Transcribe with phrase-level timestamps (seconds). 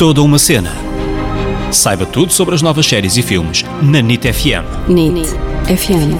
[0.00, 0.72] Toda uma cena.
[1.70, 4.88] Saiba tudo sobre as novas séries e filmes na NIT FM.
[4.88, 5.28] NIT
[5.66, 6.16] FM.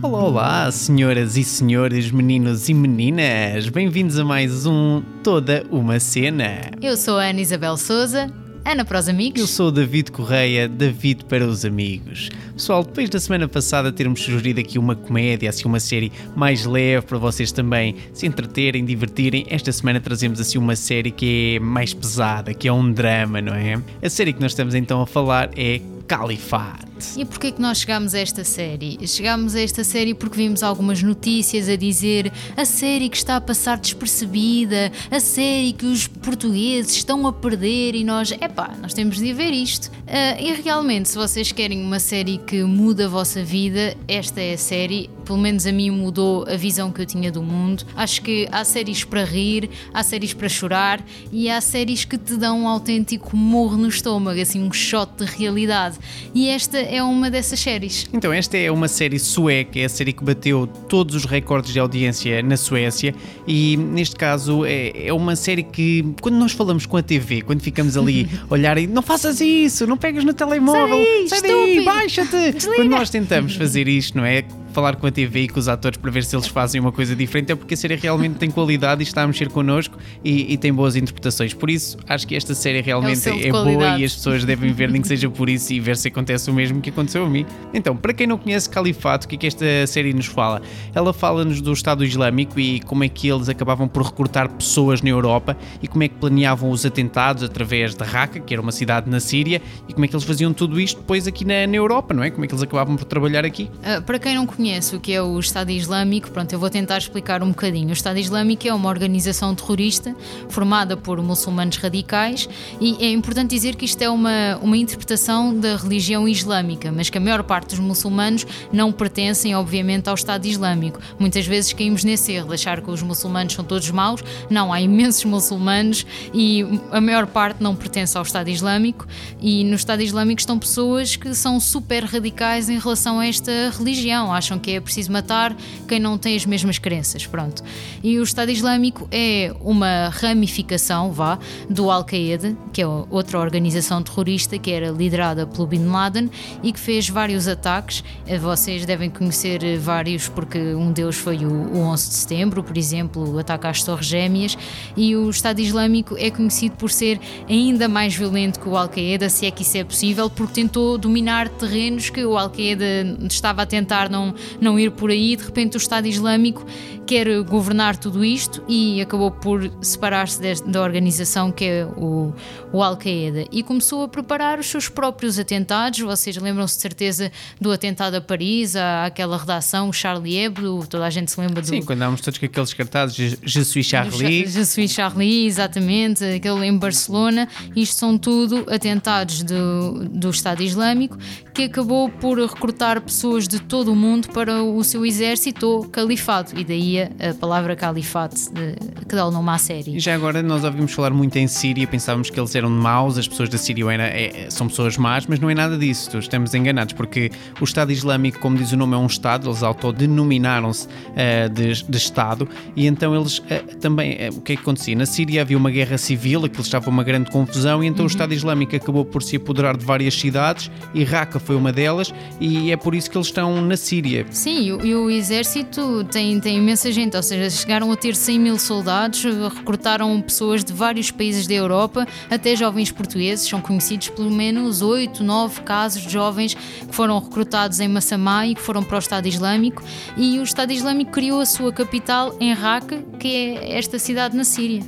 [0.00, 3.68] Olá, olá, senhoras e senhores, meninos e meninas.
[3.68, 6.70] Bem-vindos a mais um Toda uma Cena.
[6.80, 8.32] Eu sou a Ana Isabel Souza,
[8.64, 9.38] Ana para os amigos.
[9.38, 12.30] Eu sou o David Correia, David para os amigos.
[12.54, 17.06] Pessoal, depois da semana passada termos sugerido aqui uma comédia, assim uma série mais leve
[17.06, 21.92] para vocês também se entreterem, divertirem, esta semana trazemos assim uma série que é mais
[21.92, 23.78] pesada, que é um drama, não é?
[24.02, 26.93] A série que nós estamos então a falar é Califate.
[27.16, 28.98] E porquê que nós chegámos a esta série?
[29.06, 33.40] Chegámos a esta série porque vimos algumas notícias a dizer a série que está a
[33.40, 39.16] passar despercebida, a série que os portugueses estão a perder e nós, epá, nós temos
[39.16, 39.86] de ver isto.
[39.86, 44.54] Uh, e realmente, se vocês querem uma série que muda a vossa vida, esta é
[44.54, 45.10] a série.
[45.24, 47.84] Pelo menos a mim mudou a visão que eu tinha do mundo.
[47.96, 52.36] Acho que há séries para rir, há séries para chorar e há séries que te
[52.36, 55.98] dão um autêntico morro no estômago, assim um shot de realidade.
[56.34, 58.06] E esta é uma dessas séries.
[58.12, 61.80] Então, esta é uma série sueca, é a série que bateu todos os recordes de
[61.80, 63.14] audiência na Suécia
[63.46, 67.60] e, neste caso, é, é uma série que, quando nós falamos com a TV, quando
[67.62, 71.84] ficamos ali a olhar e não faças isso, não pegas no telemóvel, sai daí, daí
[71.84, 72.66] baixa-te.
[72.76, 74.44] Quando nós tentamos fazer isto, não é?
[74.74, 77.14] Falar com a TV e com os atores para ver se eles fazem uma coisa
[77.14, 80.56] diferente, é porque a série realmente tem qualidade e está a mexer connosco e, e
[80.56, 81.54] tem boas interpretações.
[81.54, 84.90] Por isso, acho que esta série realmente de é, boa e as pessoas devem ver,
[84.90, 87.46] nem que seja por isso, e ver se acontece o mesmo que aconteceu a mim.
[87.72, 90.60] Então, para quem não conhece Califato, o que é que esta série nos fala?
[90.92, 95.10] Ela fala-nos do Estado Islâmico e como é que eles acabavam por recrutar pessoas na
[95.10, 99.08] Europa e como é que planeavam os atentados através de Raqqa, que era uma cidade
[99.08, 102.12] na Síria, e como é que eles faziam tudo isto depois aqui na, na Europa,
[102.12, 102.30] não é?
[102.30, 103.70] Como é que eles acabavam por trabalhar aqui?
[103.78, 106.96] Uh, para quem não conhece o que é o Estado Islâmico, pronto, eu vou tentar
[106.96, 107.90] explicar um bocadinho.
[107.90, 110.16] O Estado Islâmico é uma organização terrorista
[110.48, 112.48] formada por muçulmanos radicais
[112.80, 117.18] e é importante dizer que isto é uma, uma interpretação da religião islâmica, mas que
[117.18, 120.98] a maior parte dos muçulmanos não pertencem, obviamente, ao Estado Islâmico.
[121.18, 124.22] Muitas vezes caímos nesse erro achar que os muçulmanos são todos maus.
[124.48, 129.06] Não, há imensos muçulmanos e a maior parte não pertence ao Estado Islâmico
[129.42, 134.32] e no Estado Islâmico estão pessoas que são super radicais em relação a esta religião,
[134.32, 135.56] acham que é preciso matar
[135.86, 137.62] quem não tem as mesmas crenças, pronto.
[138.02, 141.38] E o Estado Islâmico é uma ramificação, vá,
[141.68, 146.30] do Al-Qaeda, que é outra organização terrorista que era liderada pelo Bin Laden
[146.62, 148.04] e que fez vários ataques.
[148.40, 153.38] Vocês devem conhecer vários porque um deles foi o 11 de setembro, por exemplo, o
[153.38, 154.56] ataque às Torres Gêmeas,
[154.96, 159.46] e o Estado Islâmico é conhecido por ser ainda mais violento que o Al-Qaeda, se
[159.46, 162.84] é que isso é possível, porque tentou dominar terrenos que o Al-Qaeda
[163.30, 166.64] estava a tentar não, não ir por aí, de repente o Estado Islâmico
[167.06, 172.32] quer governar tudo isto e acabou por separar-se da organização que é o,
[172.72, 176.00] o Al-Qaeda e começou a preparar os seus próprios atentados.
[176.00, 181.04] Vocês lembram-se de certeza do atentado a Paris, à- àquela redação, o Charlie Hebdo, toda
[181.04, 181.66] a gente se lembra do.
[181.68, 184.44] Sim, quando andávamos todos com aqueles cartazes Je, Je suis Charlie.
[184.44, 187.48] Do Je suis Charlie, exatamente, aquele em Barcelona.
[187.76, 191.18] Isto são tudo atentados do, do Estado Islâmico
[191.52, 196.50] que acabou por recrutar pessoas de todo o mundo para o seu exército ou califado.
[196.58, 197.08] E daí a,
[197.40, 198.74] palavra califate eh,
[199.08, 199.98] que dá o nome à série.
[200.00, 203.48] já agora nós ouvimos falar muito em Síria, pensávamos que eles eram maus, as pessoas
[203.48, 207.30] da Síria era- é- são pessoas más, mas não é nada disso, estamos enganados, porque
[207.60, 211.96] o Estado Islâmico, como diz o nome, é um Estado, eles autodenominaram-se eh, de, de
[211.96, 214.96] Estado, e então eles eh, também, eh, o que é que acontecia?
[214.96, 218.34] Na Síria havia uma guerra civil, aquilo estava uma grande confusão, e então o Estado
[218.34, 222.76] Islâmico acabou por se apoderar de várias cidades, e Raqqa foi uma delas, e é
[222.76, 224.23] por isso que eles estão na Síria.
[224.30, 228.16] Sim, e o, e o exército tem, tem imensa gente, ou seja, chegaram a ter
[228.16, 234.08] 100 mil soldados, recrutaram pessoas de vários países da Europa, até jovens portugueses, são conhecidos
[234.08, 238.82] pelo menos 8, 9 casos de jovens que foram recrutados em Massamá e que foram
[238.82, 239.82] para o Estado Islâmico,
[240.16, 244.44] e o Estado Islâmico criou a sua capital em Raqqa, que é esta cidade na
[244.44, 244.82] Síria.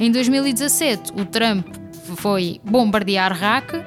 [0.00, 1.66] Em 2017, o Trump
[2.16, 3.86] foi bombardear Raqqa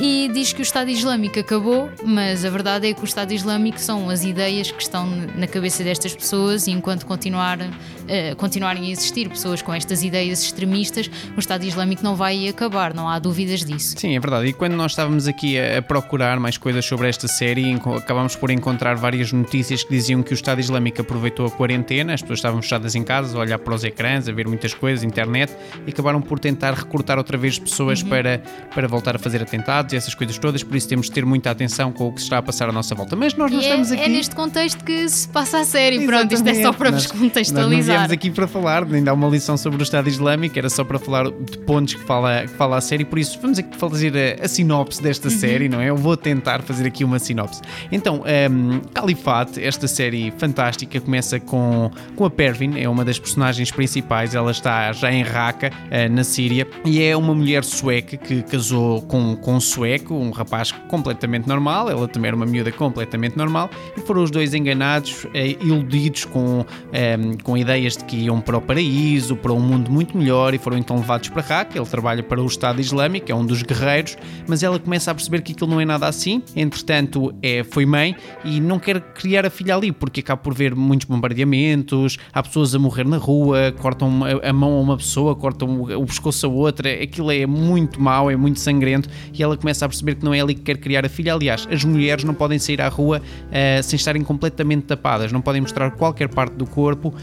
[0.00, 3.78] e diz que o Estado Islâmico acabou, mas a verdade é que o Estado Islâmico
[3.78, 5.06] são as ideias que estão
[5.36, 7.58] na cabeça destas pessoas e enquanto continuar,
[8.08, 12.94] eh, continuarem a existir pessoas com estas ideias extremistas, o Estado Islâmico não vai acabar,
[12.94, 13.94] não há dúvidas disso.
[13.98, 14.46] Sim, é verdade.
[14.46, 18.96] E quando nós estávamos aqui a, procurar mais coisas sobre esta série, acabámos por encontrar
[18.96, 22.94] várias notícias que diziam que o Estado Islâmico aproveitou a quarentena, as pessoas estavam fechadas
[22.94, 25.54] em casa, a olhar para os ecrãs, a ver muitas coisas, internet,
[25.86, 28.42] e acabaram por tentar recrutar outra vez pessoas para,
[28.74, 31.92] para voltar a fazer atentados essas coisas todas, por isso temos de ter muita atenção
[31.92, 33.14] com o que se está a passar à nossa volta.
[33.16, 34.04] Mas nós não E estamos é, aqui.
[34.04, 36.78] é neste contexto que se passa a série, pronto, isto é só Exatamente.
[36.78, 37.94] para vos Nós- Nós não contextualizar.
[37.96, 40.98] estamos aqui para falar, ainda há uma lição sobre o Estado Islâmico, era só para
[40.98, 44.44] falar de pontos que fala, que fala a série, por isso vamos aqui fazer a,
[44.44, 45.38] a sinopse desta uhum.
[45.38, 45.90] série, não é?
[45.90, 47.60] Eu vou tentar fazer aqui uma sinopse.
[47.90, 53.70] Então, um, Califate, esta série fantástica, começa com, com a Pervin, é uma das personagens
[53.70, 58.42] principais, ela está já em Raqqa, uh, na Síria, e é uma mulher sueca que
[58.42, 59.79] casou com, com um sueco,
[60.10, 64.54] um rapaz completamente normal, ela também era uma miúda completamente normal, e foram os dois
[64.54, 65.30] enganados, uh,
[65.60, 70.16] iludidos com, um, com ideias de que iam para o paraíso, para um mundo muito
[70.16, 73.44] melhor, e foram então levados para Raqqa, ele trabalha para o Estado Islâmico, é um
[73.44, 74.16] dos guerreiros,
[74.46, 78.16] mas ela começa a perceber que aquilo não é nada assim, entretanto é, foi mãe
[78.44, 82.74] e não quer criar a filha ali, porque acaba por ver muitos bombardeamentos, há pessoas
[82.74, 86.90] a morrer na rua, cortam a mão a uma pessoa, cortam o pescoço a outra,
[86.90, 90.40] aquilo é muito mau, é muito sangrento, e ela começa a perceber que não é
[90.40, 91.34] ali que quer criar a filha.
[91.34, 95.60] Aliás, as mulheres não podem sair à rua uh, sem estarem completamente tapadas, não podem
[95.60, 97.14] mostrar qualquer parte do corpo, uh,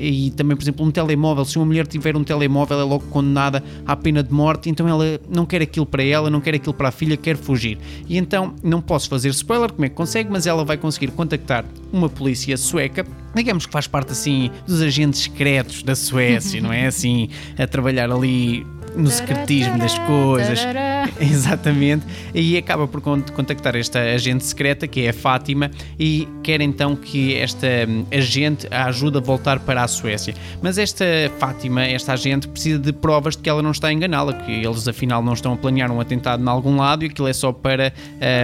[0.00, 3.62] e também, por exemplo, um telemóvel, se uma mulher tiver um telemóvel é logo condenada
[3.86, 6.88] à pena de morte, então ela não quer aquilo para ela, não quer aquilo para
[6.88, 7.78] a filha, quer fugir.
[8.08, 11.64] E então, não posso fazer spoiler, como é que consegue, mas ela vai conseguir contactar
[11.92, 13.04] uma polícia sueca
[13.34, 17.28] digamos que faz parte assim dos agentes secretos da Suécia, não é assim
[17.58, 18.66] a trabalhar ali
[18.98, 20.60] no secretismo das coisas.
[21.20, 22.04] Exatamente.
[22.34, 27.36] E acaba por contactar esta agente secreta, que é a Fátima, e quer então que
[27.36, 30.34] esta hum, agente a ajude a voltar para a Suécia.
[30.60, 31.04] Mas esta
[31.38, 34.86] Fátima, esta agente, precisa de provas de que ela não está a enganá-la, que eles
[34.88, 37.92] afinal não estão a planear um atentado em algum lado e aquilo é só para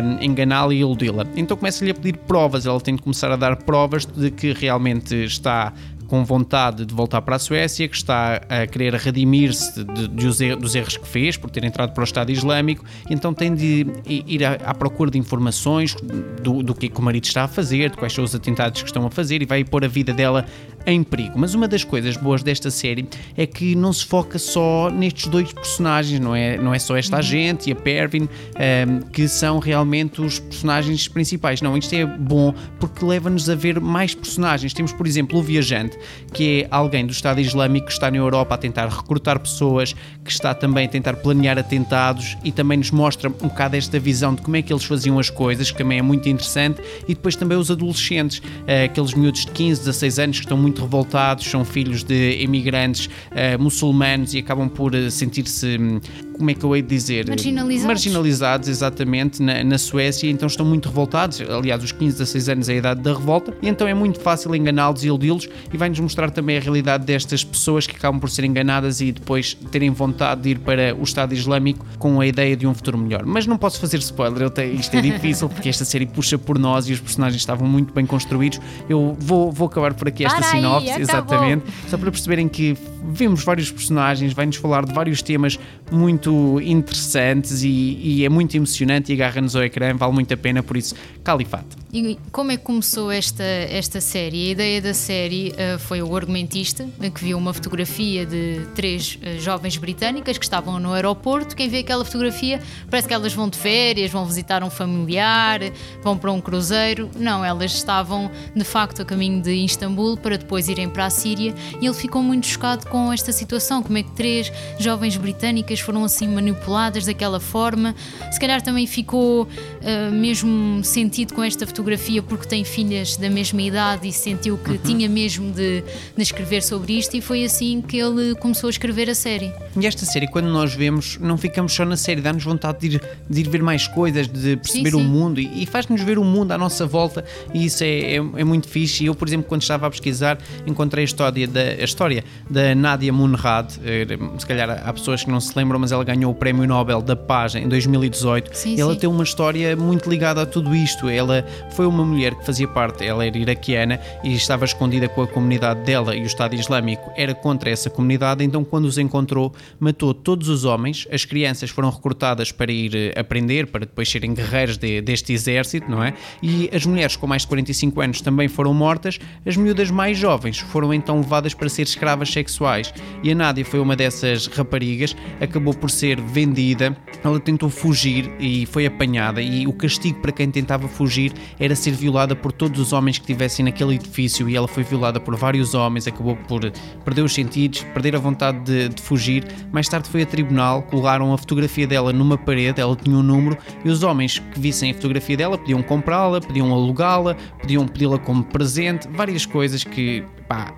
[0.02, 1.26] um, enganá-la e iludi-la.
[1.36, 5.14] Então começa-lhe a pedir provas, ela tem de começar a dar provas de que realmente
[5.24, 5.72] está
[6.14, 11.08] com vontade de voltar para a Suécia, que está a querer redimir-se dos erros que
[11.08, 15.11] fez por ter entrado para o Estado Islâmico, então tem de ir à, à procura
[15.11, 15.96] de informações
[16.40, 18.88] do, do que, que o marido está a fazer, de quais são os atentados que
[18.88, 20.46] estão a fazer e vai pôr a vida dela
[20.86, 21.38] em perigo.
[21.38, 25.52] Mas uma das coisas boas desta série é que não se foca só nestes dois
[25.52, 27.20] personagens, não é, não é só esta uhum.
[27.20, 28.28] agente e a Pervin um,
[28.58, 31.60] ehm, que são realmente os personagens principais.
[31.60, 34.72] Não, isto é bom porque leva-nos a ver mais personagens.
[34.72, 35.98] Temos, por exemplo, o Viajante,
[36.32, 39.94] que é alguém do Estado Islâmico que está na Europa a tentar recrutar pessoas,
[40.25, 44.34] que está também a tentar planear atentados e também nos mostra um bocado esta visão
[44.34, 47.37] de como é que eles faziam as coisas, que também é muito interessante, e depois
[47.37, 51.65] também os adolescentes, eh, aqueles miúdos de 15, 16 anos que estão muito revoltados, são
[51.65, 56.00] filhos de imigrantes uh, muçulmanos e acabam por eh, sentir-se hum,
[56.37, 57.29] como é que eu hei de dizer?
[57.29, 57.87] Marginalizados.
[57.87, 61.41] Marginalizados, exatamente, na, na Suécia, então estão muito revoltados.
[61.41, 64.21] Aliás, os 15 a 6 anos é a idade da revolta, e então é muito
[64.21, 68.31] fácil enganá-los e iludi-los, e vai-nos mostrar também a realidade destas pessoas que acabam por
[68.31, 72.56] ser enganadas e depois terem vontade de ir para o Estado Islâmico com a ideia
[72.56, 73.25] de um futuro melhor.
[73.25, 76.59] Mas não posso fazer spoiler, eu te, isto é difícil porque esta série puxa por
[76.59, 78.61] nós e os personagens estavam muito bem construídos.
[78.88, 83.44] Eu vou, vou acabar por aqui esta Para sinopse, exatamente, só para perceberem que vemos
[83.44, 85.58] vários personagens, vai-nos falar de vários temas
[85.90, 90.62] muito interessantes e, e é muito emocionante e agarra-nos ao ecrã, vale muito a pena,
[90.62, 91.83] por isso, Califate.
[91.94, 94.49] E como é que começou esta, esta série?
[94.49, 99.41] A ideia da série uh, foi o argumentista que viu uma fotografia de três uh,
[99.41, 101.55] jovens britânicas que estavam no aeroporto.
[101.55, 102.61] Quem vê aquela fotografia
[102.91, 105.61] parece que elas vão de férias, vão visitar um familiar,
[106.02, 107.08] vão para um cruzeiro.
[107.17, 111.55] Não, elas estavam de facto a caminho de Istambul para depois irem para a Síria
[111.81, 113.85] e ele ficou muito chocado com esta situação.
[113.85, 114.50] Como é que três
[114.81, 117.95] jovens britânicas foram assim manipuladas daquela forma?
[118.33, 123.29] Se calhar também ficou uh, mesmo sentido com esta fotografia fotografia porque tem filhas da
[123.29, 124.79] mesma idade e sentiu que uhum.
[124.79, 125.83] tinha mesmo de,
[126.17, 129.53] de, escrever sobre isto e foi assim que ele começou a escrever a série.
[129.79, 133.03] E esta série, quando nós vemos, não ficamos só na série, dá-nos vontade de ir,
[133.29, 135.05] de ir ver mais coisas, de perceber sim, sim.
[135.05, 137.23] o mundo e, e faz-nos ver o mundo à nossa volta
[137.53, 139.05] e isso é, é, é, muito fixe.
[139.05, 143.12] Eu, por exemplo, quando estava a pesquisar, encontrei a história da, a história da Nadia
[143.12, 144.07] Munrad, eh,
[144.38, 147.14] se calhar há pessoas que não se lembram, mas ela ganhou o Prémio Nobel da
[147.14, 148.57] Paz em 2018.
[148.57, 151.09] Sim, ela tem uma história muito ligada a tudo isto.
[151.09, 155.26] Ela foi uma mulher que fazia parte, ela era iraquiana e estava escondida com a
[155.26, 160.14] comunidade dela e o Estado Islâmico era contra essa comunidade, então quando os encontrou, matou
[160.14, 164.76] todos os homens, as crianças foram recrutadas para ir eh, aprender, para depois serem guerreiros
[164.76, 166.14] de, deste exército, não é?
[166.40, 170.61] E as mulheres com mais de 45 anos também foram mortas, as miúdas mais jovens
[170.61, 172.95] foram então levadas para ser escravas sexuais.
[173.23, 178.64] E a Nádia foi uma dessas raparigas, acabou por ser vendida, ela tentou fugir e
[178.66, 181.33] foi apanhada, e o castigo para quem tentava fugir
[181.64, 185.18] era ser violada por todos os homens que estivessem naquele edifício e ela foi violada
[185.18, 186.71] por vários homens, acabou por
[187.04, 189.44] perder os sentidos, perder a vontade de, de fugir.
[189.73, 193.56] Mais tarde foi a tribunal, colaram a fotografia dela numa parede, ela tinha um número
[193.85, 198.44] e os homens que vissem a fotografia dela podiam comprá-la, podiam alugá-la, podiam pedi-la como
[198.44, 200.75] presente, várias coisas que, pá,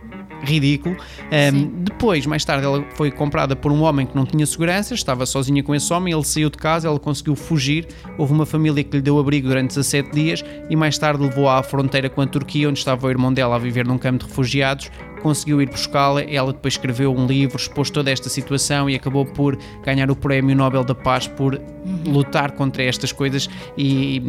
[0.47, 0.97] ridículo.
[0.97, 5.26] Um, depois, mais tarde, ela foi comprada por um homem que não tinha segurança, estava
[5.26, 7.87] sozinha com esse homem, ele saiu de casa, ela conseguiu fugir.
[8.17, 11.62] Houve uma família que lhe deu abrigo durante 17 dias e mais tarde levou à
[11.62, 14.91] fronteira com a Turquia, onde estava o irmão dela a viver num campo de refugiados
[15.16, 16.23] conseguiu ir buscá-la.
[16.23, 20.54] Ela depois escreveu um livro, expôs toda esta situação e acabou por ganhar o Prémio
[20.54, 22.12] Nobel da Paz por uhum.
[22.12, 23.49] lutar contra estas coisas.
[23.76, 24.23] E,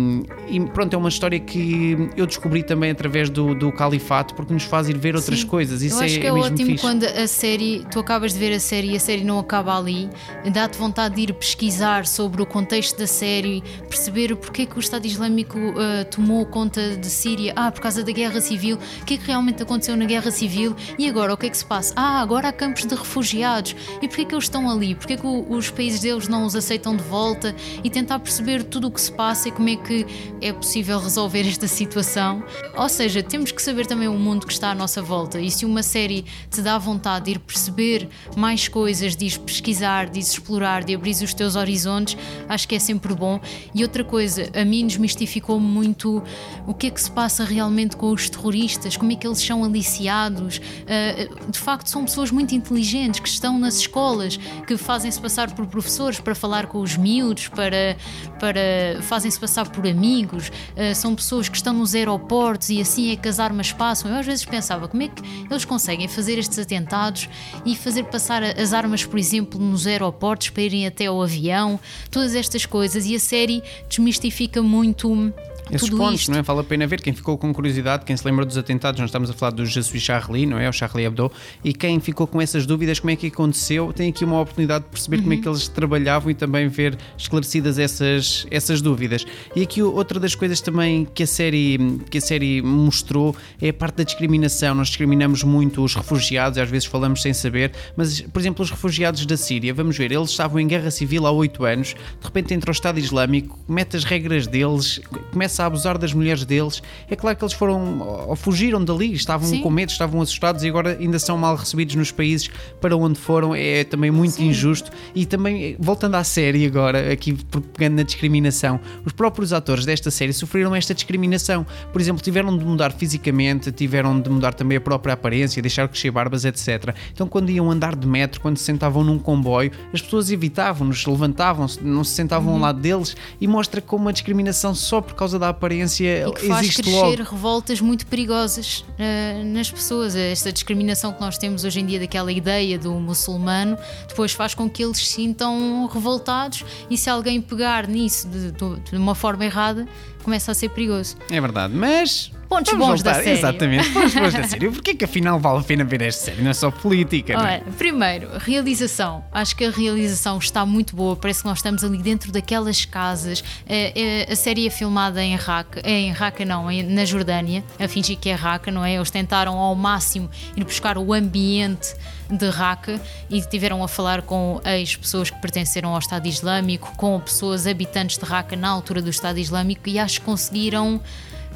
[0.47, 4.63] e, pronto, é uma história que eu descobri também através do, do Califato, porque nos
[4.63, 5.47] faz ir ver outras Sim.
[5.47, 5.81] coisas.
[5.81, 6.81] Isso eu acho é, que é, é ótimo fixe.
[6.81, 10.09] quando a série, tu acabas de ver a série e a série não acaba ali,
[10.51, 14.79] dá-te vontade de ir pesquisar sobre o contexto da série, perceber porque é que o
[14.79, 19.15] Estado Islâmico uh, tomou conta de Síria, ah, por causa da guerra civil, o que
[19.15, 21.93] é que realmente aconteceu na guerra civil e agora o que é que se passa?
[21.95, 23.75] Ah, agora há campos de refugiados.
[24.01, 24.95] E porquê que eles estão ali?
[24.95, 27.55] Porquê que os países deles não os aceitam de volta?
[27.83, 30.05] E tentar perceber tudo o que se passa e como é que
[30.41, 32.43] é possível resolver esta situação.
[32.75, 35.39] Ou seja, temos que saber também o mundo que está à nossa volta.
[35.39, 40.09] E se uma série te dá vontade de ir perceber mais coisas, de ir pesquisar,
[40.09, 42.17] de ir explorar, de abrir os teus horizontes,
[42.47, 43.39] acho que é sempre bom.
[43.73, 46.23] E outra coisa, a mim desmistificou muito
[46.65, 49.63] o que é que se passa realmente com os terroristas, como é que eles são
[49.63, 50.61] aliciados.
[50.83, 55.65] Uh, de facto são pessoas muito inteligentes que estão nas escolas, que fazem-se passar por
[55.67, 57.97] professores para falar com os miúdos, para,
[58.39, 63.15] para fazem-se passar por amigos, uh, são pessoas que estão nos aeroportos e assim é
[63.15, 64.11] que as armas passam.
[64.11, 67.29] Eu às vezes pensava como é que eles conseguem fazer estes atentados
[67.65, 72.35] e fazer passar as armas, por exemplo, nos aeroportos para irem até ao avião, todas
[72.35, 73.05] estas coisas.
[73.05, 75.33] E a série desmistifica muito
[75.71, 76.31] esses Tudo pontos, isto.
[76.31, 76.41] não é?
[76.41, 77.01] Vale a pena ver.
[77.01, 80.01] Quem ficou com curiosidade, quem se lembra dos atentados, nós estamos a falar do Jesus
[80.01, 80.69] Charlie, não é?
[80.69, 81.31] O Charlie Hebdo.
[81.63, 84.91] E quem ficou com essas dúvidas, como é que aconteceu, tem aqui uma oportunidade de
[84.91, 85.23] perceber uhum.
[85.23, 89.25] como é que eles trabalhavam e também ver esclarecidas essas, essas dúvidas.
[89.55, 91.77] E aqui outra das coisas também que a série,
[92.09, 94.75] que a série mostrou é a parte da discriminação.
[94.75, 99.25] Nós discriminamos muito os refugiados, às vezes falamos sem saber, mas, por exemplo, os refugiados
[99.25, 102.71] da Síria, vamos ver, eles estavam em guerra civil há oito anos, de repente entra
[102.71, 104.99] o Estado Islâmico, mete as regras deles,
[105.31, 106.81] começa a abusar das mulheres deles.
[107.09, 109.61] É claro que eles foram ou fugiram dali, estavam Sim.
[109.61, 112.49] com medo, estavam assustados e agora ainda são mal recebidos nos países
[112.81, 113.53] para onde foram.
[113.55, 114.47] É também muito Sim.
[114.49, 114.91] injusto.
[115.15, 117.33] E também, voltando à série agora, aqui
[117.73, 121.65] pegando na discriminação, os próprios atores desta série sofreram esta discriminação.
[121.91, 126.11] Por exemplo, tiveram de mudar fisicamente, tiveram de mudar também a própria aparência, deixar crescer
[126.11, 126.95] barbas, etc.
[127.13, 131.83] Então, quando iam andar de metro, quando se sentavam num comboio, as pessoas evitavam-nos, levantavam-se,
[131.83, 132.53] não se sentavam Uhum.
[132.55, 136.47] ao lado deles e mostra como a discriminação só por causa da aparência e que
[136.47, 137.23] faz existe crescer logo.
[137.23, 140.15] revoltas muito perigosas uh, nas pessoas.
[140.15, 143.77] Esta discriminação que nós temos hoje em dia daquela ideia do muçulmano
[144.07, 148.79] depois faz com que eles se sintam revoltados e se alguém pegar nisso de, de,
[148.91, 149.87] de uma forma errada
[150.23, 151.15] começa a ser perigoso.
[151.29, 153.23] É verdade, mas Pontos Vamos bons da voltar.
[153.23, 153.37] série.
[153.39, 154.69] Exatamente, pontos bons da série.
[154.69, 156.41] Porquê que afinal vale a pena ver esta série?
[156.41, 157.61] Não é só política, não é?
[157.65, 159.23] Olha, primeiro, realização.
[159.31, 161.15] Acho que a realização está muito boa.
[161.15, 163.43] Parece que nós estamos ali dentro daquelas casas.
[163.67, 167.87] É, é, a série é filmada em Raqqa, é em Raqqa não, na Jordânia, a
[167.87, 168.95] fingir que é Raqqa, não é?
[168.95, 171.95] Eles tentaram ao máximo ir buscar o ambiente
[172.29, 172.99] de Raqqa
[173.29, 178.25] e tiveram a falar com ex-pessoas que pertenceram ao Estado Islâmico, com pessoas habitantes de
[178.25, 181.01] Raqqa na altura do Estado Islâmico e acho que conseguiram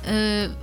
[0.01, 0.53] Uh,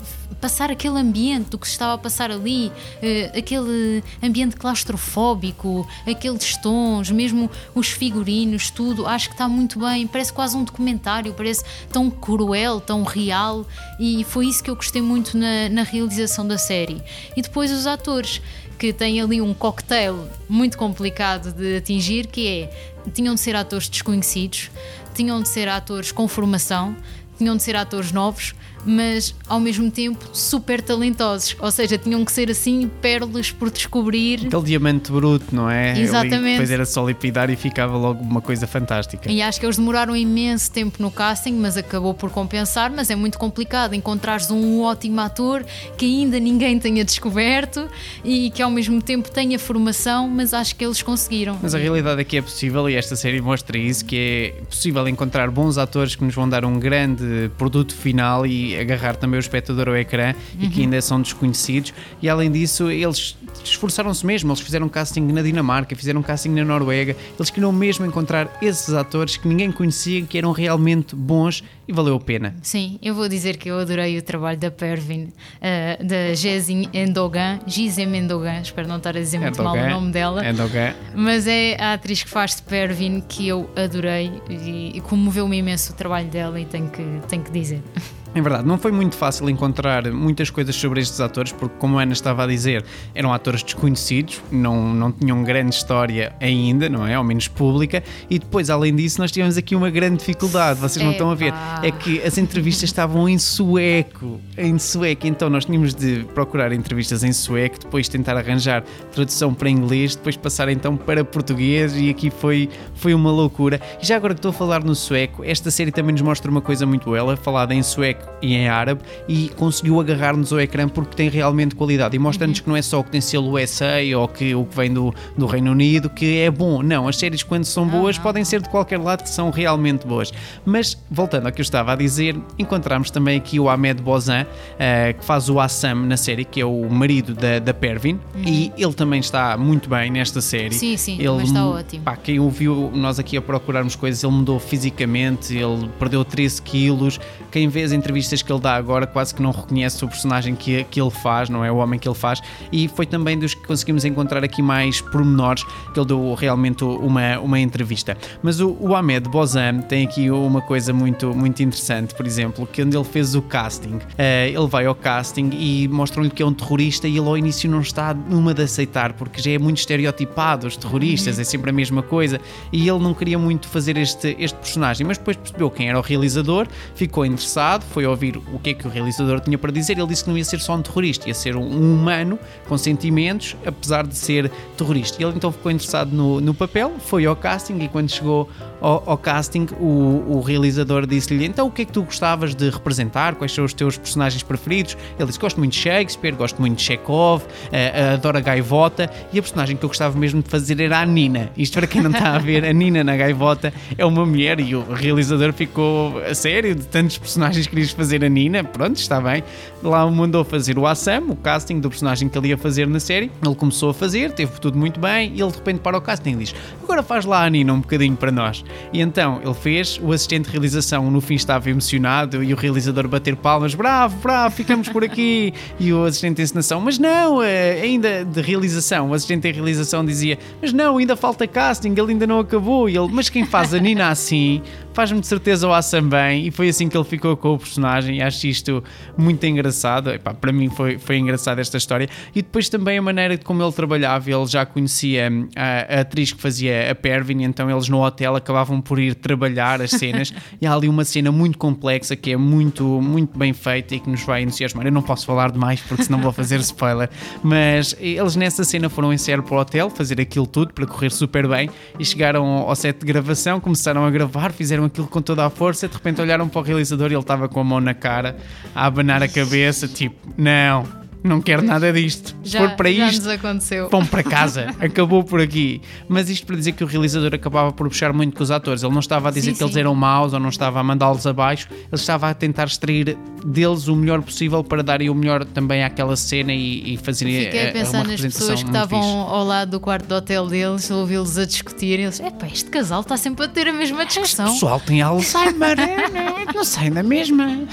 [0.40, 6.56] passar aquele ambiente do que se estava a passar ali, uh, aquele ambiente claustrofóbico, aqueles
[6.56, 10.06] tons, mesmo os figurinos, tudo, acho que está muito bem.
[10.06, 13.66] Parece quase um documentário, parece tão cruel, tão real,
[13.98, 17.02] e foi isso que eu gostei muito na, na realização da série.
[17.36, 18.40] E depois os atores,
[18.78, 23.88] que têm ali um cocktail muito complicado de atingir, que é tinham de ser atores
[23.88, 24.70] desconhecidos,
[25.14, 26.94] tinham de ser atores com formação,
[27.36, 28.54] tinham de ser atores novos,
[28.84, 31.56] mas ao mesmo tempo super talentosos.
[31.60, 34.46] Ou seja, tinham que ser assim pérolas por descobrir.
[34.46, 35.98] Aquele diamante bruto, não é?
[35.98, 36.52] Exatamente.
[36.52, 39.30] Depois era só lapidar e ficava logo uma coisa fantástica.
[39.30, 42.90] E acho que eles demoraram imenso tempo no casting, mas acabou por compensar.
[42.90, 45.64] Mas é muito complicado encontrares um ótimo ator
[45.96, 47.88] que ainda ninguém tenha descoberto
[48.24, 51.58] e que ao mesmo tempo tenha formação, mas acho que eles conseguiram.
[51.62, 55.06] Mas a realidade é que é possível e esta série mostra isso, que é possível
[55.08, 59.40] encontrar bons atores que nos vão dar um grande produto final e agarrar também o
[59.40, 60.64] espectador ao ecrã uhum.
[60.64, 61.92] e que ainda são desconhecidos.
[62.20, 64.50] E além disso, eles esforçaram-se mesmo.
[64.50, 67.16] Eles fizeram casting na Dinamarca, fizeram casting na Noruega.
[67.38, 72.14] Eles queriam mesmo encontrar esses atores que ninguém conhecia, que eram realmente bons e valeu
[72.16, 72.54] a pena.
[72.62, 77.60] Sim, eu vou dizer que eu adorei o trabalho da Pervin, uh, da Jezin Endogan,
[77.66, 80.46] Gizem Endogan, espero não estar a dizer muito Endogan, mal o nome dela.
[80.46, 80.94] Endogan.
[81.14, 85.92] Mas é a atriz que faz de Pervin que eu adorei e, e comoveu-me imenso
[85.92, 87.82] o trabalho dela e tenho que, tenho que dizer.
[88.38, 92.02] É verdade, não foi muito fácil encontrar muitas coisas sobre estes atores, porque, como a
[92.02, 97.14] Ana estava a dizer, eram atores desconhecidos, não, não tinham grande história ainda, não é?
[97.14, 101.10] Ao menos pública, e depois, além disso, nós tivemos aqui uma grande dificuldade, vocês não
[101.10, 101.52] estão a ver,
[101.82, 107.24] é que as entrevistas estavam em sueco, em sueco, então nós tínhamos de procurar entrevistas
[107.24, 112.30] em sueco, depois tentar arranjar tradução para inglês, depois passar então para português, e aqui
[112.30, 113.80] foi, foi uma loucura.
[114.00, 116.60] E já agora que estou a falar no sueco, esta série também nos mostra uma
[116.60, 120.60] coisa muito boa, ela é falada em sueco e em árabe e conseguiu agarrar-nos ao
[120.60, 122.64] ecrã porque tem realmente qualidade e mostra-nos uhum.
[122.64, 125.14] que não é só o que tem selo USA ou que, o que vem do,
[125.36, 126.82] do Reino Unido que é bom.
[126.82, 128.22] Não, as séries quando são boas uhum.
[128.22, 130.32] podem ser de qualquer lado que são realmente boas.
[130.64, 135.18] Mas, voltando ao que eu estava a dizer, encontramos também aqui o Ahmed Bozan, uh,
[135.18, 138.42] que faz o Assam na série, que é o marido da, da Pervin, uhum.
[138.44, 140.74] e ele também está muito bem nesta série.
[140.74, 142.04] Sim, sim, ele, está ótimo.
[142.04, 147.20] Pá, quem ouviu nós aqui a procurarmos coisas, ele mudou fisicamente, ele perdeu 13 quilos.
[147.50, 150.82] Quem vê as entrevistas que ele dá agora quase que não reconhece o personagem que,
[150.84, 151.70] que ele faz, não é?
[151.70, 152.40] O homem que ele faz.
[152.72, 155.62] E foi também dos que conseguimos encontrar aqui mais pormenores
[155.92, 158.16] que ele deu realmente uma, uma entrevista.
[158.42, 162.82] Mas o, o Ahmed Bozan tem aqui uma coisa muito, muito interessante, por exemplo, que
[162.82, 164.00] quando ele fez o casting, uh,
[164.46, 167.82] ele vai ao casting e mostram-lhe que é um terrorista e ele ao início não
[167.82, 171.42] está numa de aceitar, porque já é muito estereotipado, os terroristas, uhum.
[171.42, 172.40] é sempre a mesma coisa,
[172.72, 176.02] e ele não queria muito fazer este, este personagem, mas depois percebeu quem era o
[176.02, 179.98] realizador, ficou interessado, foi ouvir o que é que o realizador tinha para dizer.
[179.98, 182.38] Ele disse que não ia ser só um terrorista, ia ser um humano
[182.68, 185.22] com sentimentos, apesar de ser terrorista.
[185.22, 188.48] Ele então ficou interessado no, no papel, foi ao casting e quando chegou
[188.80, 192.70] ao, ao casting, o, o realizador disse-lhe: Então o que é que tu gostavas de
[192.70, 193.34] representar?
[193.34, 194.96] Quais são os teus personagens preferidos?
[195.18, 199.38] Ele disse: Gosto muito de Shakespeare, gosto muito de Chekhov, uh, adoro a gaivota e
[199.38, 201.50] a personagem que eu gostava mesmo de fazer era a Nina.
[201.56, 204.74] Isto para quem não está a ver, a Nina na gaivota é uma mulher e
[204.74, 208.64] o realizador ficou a sério de tantos personagens que fazer a Nina.
[208.64, 209.42] Pronto, está bem.
[209.82, 213.00] Lá o mandou fazer o Assam, o casting do personagem que ele ia fazer na
[213.00, 213.30] série.
[213.44, 216.30] Ele começou a fazer, teve tudo muito bem e ele de repente para o casting
[216.30, 218.64] e diz: Agora faz lá a Nina um bocadinho para nós.
[218.92, 223.06] E então ele fez, o assistente de realização no fim estava emocionado e o realizador
[223.08, 225.52] bater palmas: Bravo, bravo, ficamos por aqui.
[225.78, 229.10] e o assistente de encenação: Mas não, eh, ainda de realização.
[229.10, 232.88] O assistente de realização dizia: Mas não, ainda falta casting, ele ainda não acabou.
[232.88, 236.50] E ele: Mas quem faz a Nina assim faz-me de certeza o Assam bem e
[236.50, 238.82] foi assim que ele ficou com o personagem e acho isto
[239.16, 240.10] muito engraçado.
[240.10, 243.62] Epá, para mim foi, foi engraçada esta história e depois também a maneira de como
[243.62, 247.88] ele trabalhava, ele já conhecia hum, a, a atriz que fazia a Pervin, então eles
[247.88, 252.16] no hotel acabavam por ir trabalhar as cenas e há ali uma cena muito complexa
[252.16, 254.86] que é muito, muito bem feita e que nos vai entusiasmar.
[254.86, 257.08] Eu não posso falar demais porque senão vou fazer spoiler,
[257.42, 261.10] mas eles nessa cena foram em sério para o hotel fazer aquilo tudo para correr
[261.10, 265.46] super bem e chegaram ao set de gravação, começaram a gravar, fizeram aquilo com toda
[265.46, 267.94] a força, de repente olharam para o realizador e ele estava com a mão na
[267.94, 268.36] cara,
[268.74, 270.84] a abanar a cabeça, tipo, não,
[271.22, 272.34] não quero nada disto.
[272.44, 273.88] Se já, for para já isto, nos aconteceu.
[273.88, 274.74] vão para casa.
[274.80, 275.80] Acabou por aqui.
[276.08, 278.82] Mas isto para dizer que o realizador acabava por puxar muito com os atores.
[278.82, 279.64] Ele não estava a dizer sim, que sim.
[279.64, 281.68] eles eram maus ou não estava a mandá-los abaixo.
[281.70, 286.16] Ele estava a tentar extrair deles o melhor possível para darem o melhor também àquela
[286.16, 289.14] cena e, e fazerem Fiquei a pensar nas pessoas que estavam fixe.
[289.14, 291.98] ao lado do quarto do hotel deles, ouvi-los a discutir.
[291.98, 294.46] E eles, epá, este casal está sempre a ter a mesma discussão.
[294.46, 295.76] Este pessoal tem Alzheimer,
[296.54, 297.66] não sai da mesma.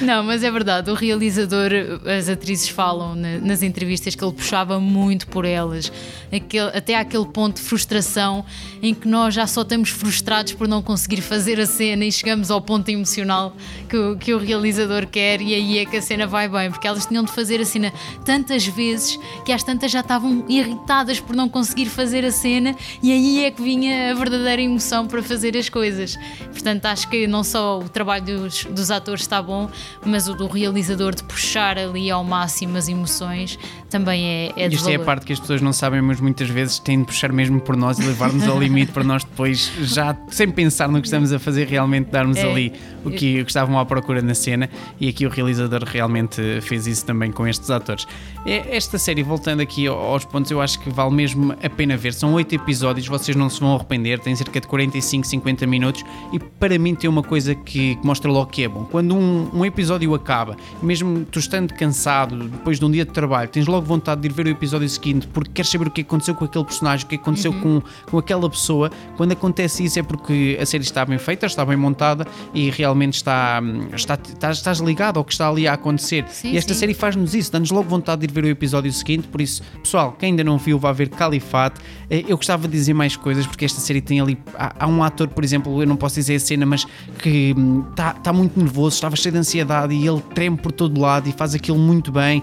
[0.00, 0.90] Não, mas é verdade.
[0.90, 1.70] O realizador,
[2.06, 5.90] as atrizes falam nas entrevistas que ele puxava muito por elas,
[6.30, 8.44] aquele, até aquele ponto de frustração
[8.82, 12.50] em que nós já só estamos frustrados por não conseguir fazer a cena e chegamos
[12.50, 13.56] ao ponto emocional
[13.88, 16.86] que, o, que o realizador quer, e aí é que a cena vai bem, porque
[16.86, 17.90] elas tinham de fazer a cena
[18.26, 23.10] tantas vezes que às tantas já estavam irritadas por não conseguir fazer a cena, e
[23.10, 26.14] aí é que vinha a verdadeira emoção para fazer as coisas.
[26.52, 29.70] Portanto, acho que não só o trabalho dos, dos atores está bom,
[30.04, 33.58] mas o do realizador de puxar ali ao máximo as emoções
[33.90, 36.78] também é, é Isto é a parte que as pessoas não sabem, mas muitas vezes
[36.78, 40.50] têm de puxar mesmo por nós e levar-nos ao limite para nós depois, já sem
[40.50, 42.50] pensar no que estamos a fazer, realmente darmos é.
[42.50, 42.72] ali
[43.04, 44.68] o que, o que estavam à procura na cena.
[45.00, 48.06] E aqui o realizador realmente fez isso também com estes atores.
[48.44, 52.12] Esta série, voltando aqui aos pontos, eu acho que vale mesmo a pena ver.
[52.12, 56.38] São oito episódios, vocês não se vão arrepender, tem cerca de 45, 50 minutos e
[56.38, 58.84] para mim tem uma coisa que, que mostra logo que é bom.
[58.84, 63.48] Quando um, um episódio acaba, mesmo tu estando cansado, depois de um dia de trabalho,
[63.48, 66.34] tens logo vontade de ir ver o episódio seguinte porque queres saber o que aconteceu
[66.34, 67.80] com aquele personagem, o que aconteceu uhum.
[67.80, 68.90] com, com aquela pessoa.
[69.16, 73.14] Quando acontece isso é porque a série está bem feita, está bem montada e realmente
[73.14, 73.60] está,
[73.94, 76.24] está, estás, estás ligado ao que está ali a acontecer.
[76.28, 76.80] Sim, e esta sim.
[76.80, 79.28] série faz-nos isso, dá-nos logo vontade de ir ver o episódio seguinte.
[79.28, 81.80] Por isso, pessoal, quem ainda não viu, vá ver Califate.
[82.10, 84.38] Eh, eu gostava de dizer mais coisas porque esta série tem ali.
[84.54, 86.86] Há, há um ator, por exemplo, eu não posso dizer a cena, mas
[87.18, 87.54] que
[87.90, 91.28] está, hum, está muito nervoso, estava cheio de ansiedade e ele treme por todo lado
[91.28, 92.42] e faz aquilo muito bem.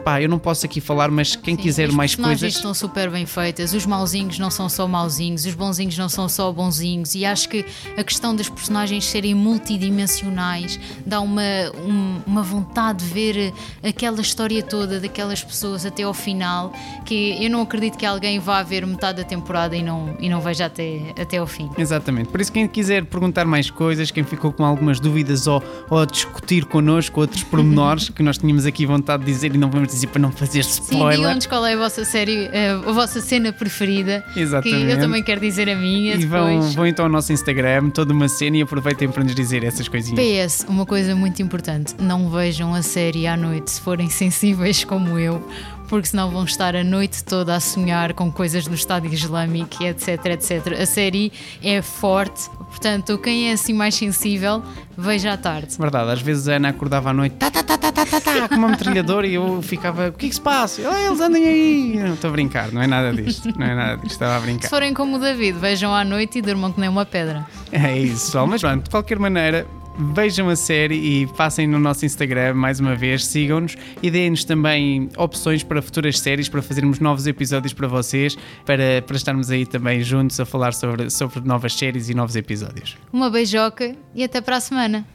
[0.03, 2.53] Pá, eu não posso aqui falar, mas quem Sim, quiser as mais coisas.
[2.55, 6.51] estão super bem feitas, os mauzinhos não são só mauzinhos, os bonzinhos não são só
[6.51, 7.65] bonzinhos, e acho que
[7.97, 11.41] a questão das personagens serem multidimensionais dá uma,
[11.85, 13.53] um- uma vontade de ver
[13.87, 16.71] aquela história toda daquelas pessoas até ao final,
[17.05, 20.41] que eu não acredito que alguém vá ver metade da temporada e não, e não
[20.41, 21.69] veja até, até ao fim.
[21.77, 22.29] Exatamente.
[22.29, 26.65] Por isso, quem quiser perguntar mais coisas, quem ficou com algumas dúvidas ou, ou discutir
[26.65, 30.21] connosco outros pormenores que nós tínhamos aqui vontade de dizer e não vamos dizer para
[30.21, 31.17] não fazer Sim, spoiler.
[31.17, 34.23] digam-nos qual é a vossa série, eh, a vossa cena preferida.
[34.35, 34.85] Exatamente.
[34.85, 36.73] Que eu também quero dizer a minha E vão, depois.
[36.75, 40.19] vão então ao nosso Instagram, toda uma cena e aproveitem para nos dizer essas coisinhas.
[40.51, 45.19] PS, uma coisa muito importante: não vejam a série à noite se forem sensíveis como
[45.19, 45.45] eu,
[45.91, 50.25] porque senão vão estar a noite toda a sonhar com coisas do Estado Islâmico, etc,
[50.27, 50.79] etc.
[50.81, 54.63] A série é forte, portanto, quem é assim mais sensível,
[54.97, 55.75] veja à tarde.
[55.77, 58.47] Verdade, às vezes a Ana acordava à noite, tá, tá, tá, tá, tá, tá, tá,
[58.47, 60.81] com uma metralhadora e eu ficava, o que é que se passa?
[60.89, 61.95] Ah, eles andem aí.
[61.97, 64.45] Não, Estou a brincar, não é nada disto, não é nada disto, estava a Se
[64.45, 64.69] brincar.
[64.69, 67.45] forem como o David, vejam à noite e durmam que nem uma pedra.
[67.69, 68.47] É isso, pessoal.
[68.47, 72.95] Mas pronto, de qualquer maneira, vejam a série e passem no nosso Instagram mais uma
[72.95, 78.37] vez, sigam-nos e deem-nos também opções para futuras séries, para fazermos novos episódios para vocês,
[78.65, 82.97] para, para estarmos aí também juntos a falar sobre, sobre novas séries e novos episódios.
[83.11, 85.05] Uma beijoca e até para a semana.